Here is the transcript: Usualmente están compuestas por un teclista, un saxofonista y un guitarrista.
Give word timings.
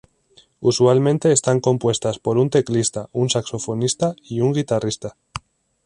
Usualmente 0.61 1.31
están 1.31 1.59
compuestas 1.59 2.17
por 2.17 2.39
un 2.39 2.49
teclista, 2.49 3.07
un 3.13 3.29
saxofonista 3.29 4.15
y 4.23 4.39
un 4.41 4.51
guitarrista. 4.51 5.15